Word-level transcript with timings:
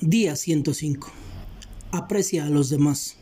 Día 0.00 0.34
105. 0.34 1.08
Aprecia 1.92 2.44
a 2.44 2.50
los 2.50 2.68
demás. 2.68 3.16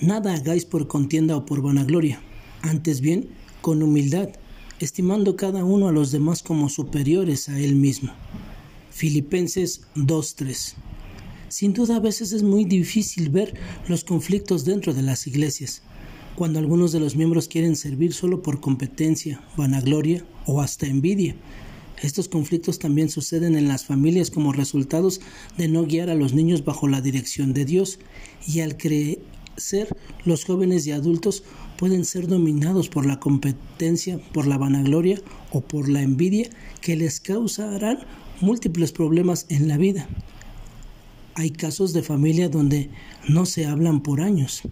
Nada 0.00 0.34
hagáis 0.34 0.64
por 0.64 0.86
contienda 0.86 1.36
o 1.36 1.46
por 1.46 1.62
vanagloria, 1.62 2.22
antes 2.62 3.00
bien 3.00 3.28
con 3.60 3.82
humildad, 3.82 4.28
estimando 4.78 5.34
cada 5.34 5.64
uno 5.64 5.88
a 5.88 5.92
los 5.92 6.12
demás 6.12 6.44
como 6.44 6.68
superiores 6.68 7.48
a 7.48 7.58
él 7.58 7.74
mismo. 7.74 8.12
Filipenses 8.92 9.82
2.3. 9.96 10.74
Sin 11.48 11.72
duda 11.72 11.96
a 11.96 12.00
veces 12.00 12.32
es 12.32 12.44
muy 12.44 12.64
difícil 12.64 13.28
ver 13.28 13.54
los 13.88 14.04
conflictos 14.04 14.64
dentro 14.64 14.94
de 14.94 15.02
las 15.02 15.26
iglesias, 15.26 15.82
cuando 16.36 16.60
algunos 16.60 16.92
de 16.92 17.00
los 17.00 17.16
miembros 17.16 17.48
quieren 17.48 17.74
servir 17.74 18.14
solo 18.14 18.42
por 18.42 18.60
competencia, 18.60 19.42
vanagloria 19.56 20.24
o 20.46 20.60
hasta 20.60 20.86
envidia 20.86 21.34
estos 22.02 22.28
conflictos 22.28 22.78
también 22.78 23.08
suceden 23.08 23.56
en 23.56 23.68
las 23.68 23.84
familias 23.84 24.30
como 24.30 24.52
resultados 24.52 25.20
de 25.56 25.68
no 25.68 25.84
guiar 25.84 26.10
a 26.10 26.14
los 26.14 26.32
niños 26.32 26.64
bajo 26.64 26.88
la 26.88 27.00
dirección 27.00 27.52
de 27.52 27.64
Dios 27.64 27.98
y 28.46 28.60
al 28.60 28.76
crecer 28.76 29.96
los 30.24 30.44
jóvenes 30.44 30.86
y 30.86 30.92
adultos 30.92 31.42
pueden 31.76 32.04
ser 32.04 32.28
dominados 32.28 32.88
por 32.88 33.06
la 33.06 33.18
competencia, 33.18 34.18
por 34.32 34.46
la 34.46 34.58
vanagloria 34.58 35.20
o 35.50 35.60
por 35.60 35.88
la 35.88 36.02
envidia 36.02 36.50
que 36.80 36.96
les 36.96 37.20
causarán 37.20 37.98
múltiples 38.40 38.92
problemas 38.92 39.46
en 39.48 39.68
la 39.68 39.76
vida. 39.76 40.08
Hay 41.34 41.50
casos 41.50 41.92
de 41.92 42.02
familia 42.02 42.48
donde 42.48 42.90
no 43.28 43.46
se 43.46 43.66
hablan 43.66 44.02
por 44.02 44.20
años, 44.20 44.62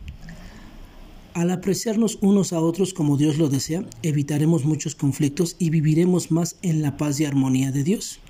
al 1.36 1.50
apreciarnos 1.50 2.16
unos 2.22 2.54
a 2.54 2.60
otros 2.60 2.94
como 2.94 3.18
Dios 3.18 3.36
lo 3.36 3.50
desea, 3.50 3.84
evitaremos 4.02 4.64
muchos 4.64 4.94
conflictos 4.94 5.54
y 5.58 5.68
viviremos 5.68 6.30
más 6.30 6.56
en 6.62 6.80
la 6.80 6.96
paz 6.96 7.20
y 7.20 7.26
armonía 7.26 7.70
de 7.72 7.84
Dios. 7.84 8.20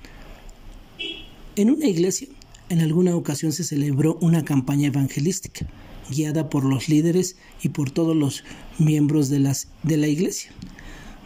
En 1.55 1.69
una 1.69 1.87
iglesia, 1.87 2.27
en 2.67 2.81
alguna 2.81 3.15
ocasión 3.15 3.53
se 3.53 3.63
celebró 3.63 4.17
una 4.19 4.43
campaña 4.43 4.87
evangelística, 4.87 5.65
guiada 6.09 6.49
por 6.49 6.65
los 6.65 6.89
líderes 6.89 7.37
y 7.63 7.69
por 7.69 7.91
todos 7.91 8.13
los 8.13 8.43
miembros 8.77 9.29
de, 9.29 9.39
las, 9.39 9.69
de 9.83 9.95
la 9.95 10.07
iglesia. 10.07 10.51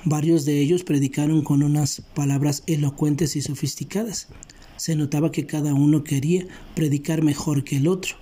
Varios 0.05 0.45
de 0.45 0.59
ellos 0.59 0.83
predicaron 0.83 1.41
con 1.41 1.63
unas 1.63 2.03
palabras 2.13 2.61
elocuentes 2.67 3.35
y 3.35 3.41
sofisticadas. 3.41 4.27
Se 4.77 4.95
notaba 4.95 5.31
que 5.31 5.47
cada 5.47 5.73
uno 5.73 6.03
quería 6.03 6.45
predicar 6.75 7.23
mejor 7.23 7.63
que 7.63 7.77
el 7.77 7.87
otro 7.87 8.20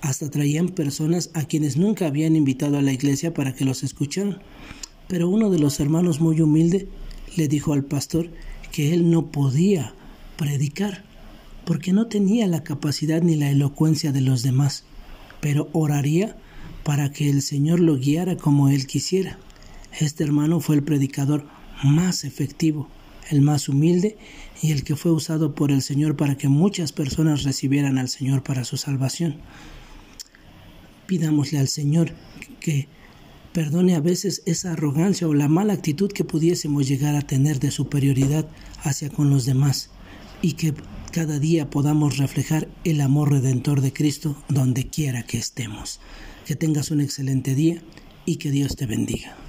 hasta 0.00 0.30
traían 0.30 0.68
personas 0.68 1.30
a 1.34 1.44
quienes 1.44 1.76
nunca 1.76 2.06
habían 2.06 2.36
invitado 2.36 2.78
a 2.78 2.82
la 2.82 2.92
iglesia 2.92 3.34
para 3.34 3.54
que 3.54 3.64
los 3.64 3.82
escucharan. 3.82 4.38
Pero 5.08 5.28
uno 5.28 5.50
de 5.50 5.58
los 5.58 5.80
hermanos 5.80 6.20
muy 6.20 6.40
humilde 6.40 6.88
le 7.36 7.48
dijo 7.48 7.72
al 7.72 7.84
pastor 7.84 8.30
que 8.72 8.92
él 8.92 9.10
no 9.10 9.30
podía 9.30 9.94
predicar 10.36 11.04
porque 11.64 11.92
no 11.92 12.06
tenía 12.06 12.46
la 12.46 12.62
capacidad 12.62 13.22
ni 13.22 13.34
la 13.34 13.50
elocuencia 13.50 14.12
de 14.12 14.20
los 14.20 14.42
demás, 14.42 14.84
pero 15.40 15.68
oraría 15.72 16.36
para 16.84 17.10
que 17.10 17.28
el 17.28 17.42
Señor 17.42 17.80
lo 17.80 17.96
guiara 17.96 18.36
como 18.36 18.68
él 18.68 18.86
quisiera. 18.86 19.38
Este 19.98 20.22
hermano 20.22 20.60
fue 20.60 20.76
el 20.76 20.84
predicador 20.84 21.46
más 21.82 22.24
efectivo, 22.24 22.88
el 23.30 23.40
más 23.40 23.68
humilde 23.68 24.16
y 24.62 24.70
el 24.70 24.84
que 24.84 24.94
fue 24.94 25.10
usado 25.10 25.54
por 25.54 25.72
el 25.72 25.82
Señor 25.82 26.16
para 26.16 26.36
que 26.36 26.48
muchas 26.48 26.92
personas 26.92 27.42
recibieran 27.42 27.98
al 27.98 28.08
Señor 28.08 28.42
para 28.42 28.64
su 28.64 28.76
salvación. 28.76 29.36
Pidámosle 31.06 31.58
al 31.58 31.68
Señor 31.68 32.12
que 32.60 32.88
perdone 33.52 33.94
a 33.94 34.00
veces 34.00 34.42
esa 34.44 34.72
arrogancia 34.72 35.26
o 35.26 35.34
la 35.34 35.48
mala 35.48 35.72
actitud 35.72 36.12
que 36.12 36.24
pudiésemos 36.24 36.86
llegar 36.86 37.14
a 37.14 37.22
tener 37.22 37.58
de 37.58 37.70
superioridad 37.70 38.46
hacia 38.82 39.08
con 39.08 39.30
los 39.30 39.46
demás 39.46 39.90
y 40.42 40.52
que 40.52 40.74
cada 41.12 41.38
día 41.38 41.70
podamos 41.70 42.18
reflejar 42.18 42.68
el 42.84 43.00
amor 43.00 43.30
redentor 43.30 43.80
de 43.80 43.92
Cristo 43.92 44.36
donde 44.48 44.88
quiera 44.88 45.22
que 45.22 45.38
estemos. 45.38 46.00
Que 46.44 46.56
tengas 46.56 46.90
un 46.90 47.00
excelente 47.00 47.54
día 47.54 47.80
y 48.26 48.36
que 48.36 48.50
Dios 48.50 48.76
te 48.76 48.84
bendiga. 48.84 49.45